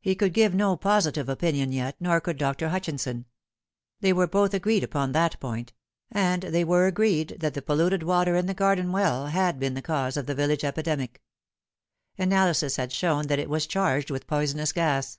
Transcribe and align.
He 0.00 0.14
could 0.14 0.32
give 0.32 0.54
no 0.54 0.74
positive 0.74 1.28
opinion 1.28 1.70
yet, 1.70 1.94
nor 2.00 2.18
could 2.18 2.38
Dr. 2.38 2.70
Hutchinson. 2.70 3.26
They 4.00 4.10
were 4.10 4.26
both 4.26 4.54
agreed 4.54 4.82
upon 4.82 5.12
that 5.12 5.38
point; 5.38 5.74
and 6.10 6.44
they 6.44 6.64
were 6.64 6.86
agreed 6.86 7.36
that 7.40 7.52
the 7.52 7.60
polluted 7.60 8.02
water 8.02 8.36
in 8.36 8.46
the 8.46 8.54
garden 8.54 8.90
well 8.90 9.26
had 9.26 9.58
been 9.60 9.74
the 9.74 9.82
cause 9.82 10.16
of 10.16 10.24
the 10.24 10.34
vil 10.34 10.48
lage 10.48 10.64
epidemic. 10.64 11.20
Analysis 12.16 12.76
had 12.76 12.90
shown 12.90 13.26
that 13.26 13.38
it 13.38 13.50
was 13.50 13.66
charged 13.66 14.10
with 14.10 14.26
poisonous 14.26 14.72
gas. 14.72 15.18